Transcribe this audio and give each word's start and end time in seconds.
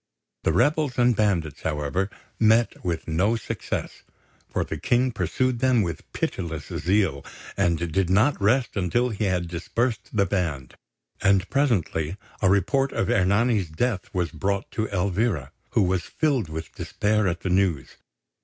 The 0.45 0.51
rebels 0.51 0.97
and 0.97 1.15
bandits, 1.15 1.61
however, 1.61 2.09
met 2.39 2.83
with 2.83 3.07
no 3.07 3.35
success, 3.35 4.01
for 4.49 4.63
the 4.65 4.79
King 4.79 5.11
pursued 5.11 5.59
them 5.59 5.83
with 5.83 6.11
pitiless 6.11 6.69
zeal, 6.69 7.23
and 7.55 7.77
did 7.77 8.09
not 8.09 8.41
rest 8.41 8.75
until 8.75 9.09
he 9.09 9.25
had 9.25 9.47
dispersed 9.47 10.09
the 10.11 10.25
band; 10.25 10.73
and 11.21 11.47
presently 11.51 12.17
a 12.41 12.49
report 12.49 12.91
of 12.93 13.11
Ernani's 13.11 13.69
death 13.69 14.11
was 14.11 14.31
brought 14.31 14.71
to 14.71 14.87
Elvira, 14.87 15.51
who 15.73 15.83
was 15.83 16.01
filled 16.01 16.49
with 16.49 16.73
despair 16.73 17.27
at 17.27 17.41
the 17.41 17.49
news. 17.51 17.97